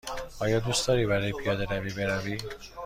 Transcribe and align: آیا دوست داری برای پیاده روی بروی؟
آیا 0.39 0.59
دوست 0.59 0.87
داری 0.87 1.05
برای 1.05 1.31
پیاده 1.33 1.65
روی 1.65 1.93
بروی؟ 1.93 2.37